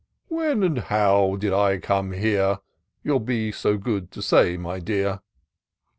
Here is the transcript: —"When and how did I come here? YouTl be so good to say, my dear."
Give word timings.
—"When 0.37 0.63
and 0.63 0.79
how 0.79 1.35
did 1.35 1.53
I 1.53 1.77
come 1.77 2.11
here? 2.13 2.57
YouTl 3.05 3.23
be 3.23 3.51
so 3.51 3.77
good 3.77 4.09
to 4.13 4.23
say, 4.23 4.57
my 4.57 4.79
dear." 4.79 5.19